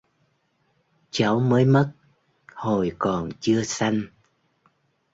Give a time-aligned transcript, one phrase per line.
[1.11, 1.91] cháu mới mất
[2.55, 4.07] hồi còn chưa xanh